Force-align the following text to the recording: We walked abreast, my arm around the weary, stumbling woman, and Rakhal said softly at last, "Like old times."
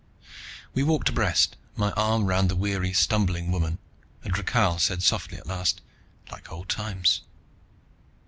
We 0.73 0.81
walked 0.81 1.09
abreast, 1.09 1.57
my 1.75 1.91
arm 1.91 2.25
around 2.25 2.47
the 2.49 2.55
weary, 2.55 2.91
stumbling 2.91 3.51
woman, 3.51 3.77
and 4.23 4.35
Rakhal 4.35 4.79
said 4.79 5.03
softly 5.03 5.37
at 5.37 5.45
last, 5.45 5.79
"Like 6.31 6.51
old 6.51 6.69
times." 6.69 7.21